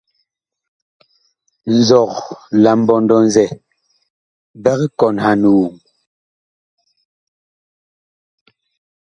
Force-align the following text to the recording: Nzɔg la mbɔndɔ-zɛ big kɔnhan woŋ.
Nzɔg 1.77 2.11
la 2.61 2.71
mbɔndɔ-zɛ 2.79 3.45
big 4.63 4.81
kɔnhan 4.99 5.41
woŋ. 5.55 5.73